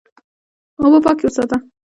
اوبه 0.81 0.99
پاکې 1.05 1.23
وساته. 1.25 1.57